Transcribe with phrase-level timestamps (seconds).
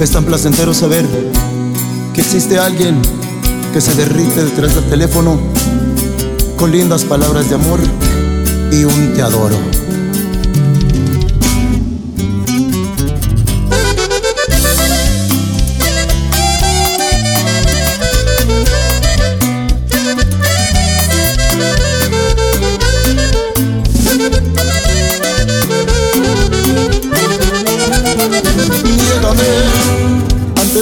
[0.00, 1.04] Es tan placentero saber
[2.14, 3.02] que existe alguien
[3.72, 5.40] que se derrite detrás del teléfono
[6.56, 7.80] con lindas palabras de amor
[8.70, 9.56] y un te adoro.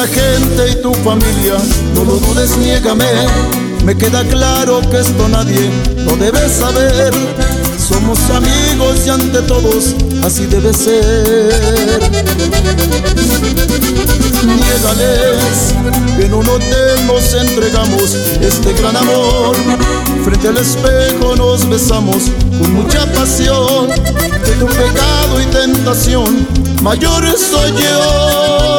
[0.00, 1.56] La gente y tu familia,
[1.92, 3.04] no lo dudes, niégame.
[3.84, 5.68] Me queda claro que esto nadie
[6.04, 7.12] lo debe saber.
[7.76, 12.00] Somos amigos y ante todos así debe ser.
[14.46, 15.74] Niégales
[16.16, 19.56] que en un hotel nos entregamos este gran amor.
[20.24, 23.88] Frente al espejo nos besamos con mucha pasión.
[23.88, 26.46] De tu pecado y tentación,
[26.82, 28.77] mayor soy yo.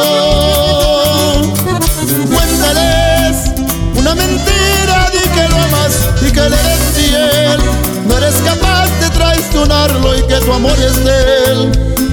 [9.87, 11.71] Y que tu amor es de él.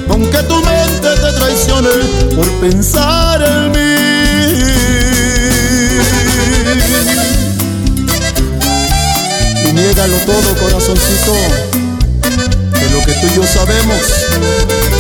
[0.09, 1.89] Aunque tu mente te traicione
[2.37, 3.97] por pensar en mí.
[9.65, 11.35] Y niégalo todo, corazoncito.
[12.79, 14.01] Que lo que tú y yo sabemos,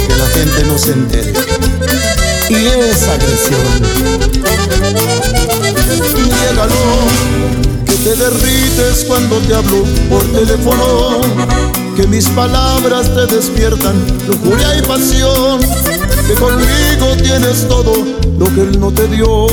[0.08, 1.32] que la gente no se entere.
[2.48, 3.66] Y es agresión.
[6.24, 6.82] Niégalo,
[8.06, 11.20] te derrites cuando te hablo por teléfono.
[11.96, 13.96] Que mis palabras te despiertan
[14.28, 15.60] lujuria y pasión.
[16.28, 17.94] Que conmigo tienes todo
[18.38, 19.46] lo que él no te dio.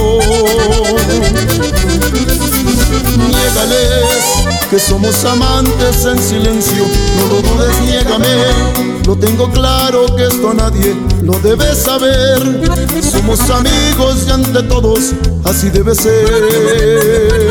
[3.17, 6.85] Niégales que somos amantes en silencio,
[7.17, 8.83] no lo dudes, niégame.
[9.07, 12.39] Lo tengo claro que esto nadie lo debe saber.
[13.11, 17.42] Somos amigos y ante todos así debe ser.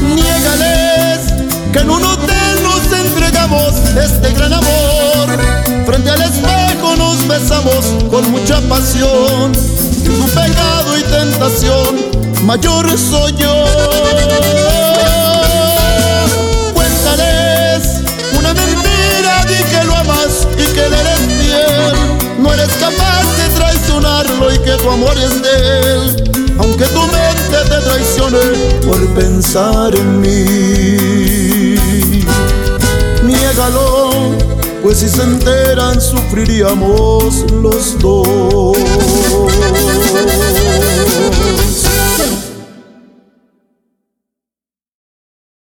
[0.00, 1.32] Niégales
[1.72, 5.28] que en un hotel nos entregamos este gran amor.
[5.86, 9.52] Frente al espejo nos besamos con mucha pasión.
[10.04, 13.64] Tu pecado y tentación mayor soy yo.
[16.74, 18.02] Cuéntales
[18.38, 21.94] una mentira, di que lo amas y que le eres fiel.
[22.38, 25.67] No eres capaz de traicionarlo y que tu amor es de él.
[28.30, 31.76] Por pensar en mí.
[33.24, 34.10] Niégalo,
[34.82, 38.76] pues si se enteran sufriríamos los dos.